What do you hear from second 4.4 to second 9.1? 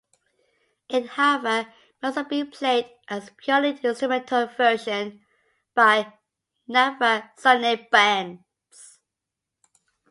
version by naghra-sunay bands.